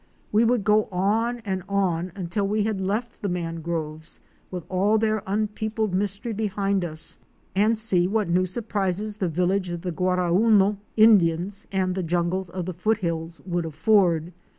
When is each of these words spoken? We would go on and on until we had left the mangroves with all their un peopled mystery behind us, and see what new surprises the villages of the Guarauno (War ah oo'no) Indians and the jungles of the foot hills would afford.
We 0.31 0.43
would 0.45 0.63
go 0.63 0.85
on 0.85 1.41
and 1.45 1.61
on 1.69 2.11
until 2.15 2.47
we 2.47 2.63
had 2.63 2.81
left 2.81 3.21
the 3.21 3.29
mangroves 3.29 4.19
with 4.49 4.63
all 4.67 4.97
their 4.97 5.21
un 5.29 5.47
peopled 5.49 5.93
mystery 5.93 6.33
behind 6.33 6.83
us, 6.83 7.19
and 7.55 7.77
see 7.77 8.07
what 8.07 8.27
new 8.27 8.45
surprises 8.45 9.17
the 9.17 9.29
villages 9.29 9.73
of 9.75 9.81
the 9.81 9.91
Guarauno 9.91 10.31
(War 10.31 10.31
ah 10.31 10.33
oo'no) 10.55 10.77
Indians 10.97 11.67
and 11.71 11.93
the 11.93 12.01
jungles 12.01 12.49
of 12.49 12.65
the 12.65 12.73
foot 12.73 12.97
hills 12.97 13.41
would 13.45 13.63
afford. 13.67 14.33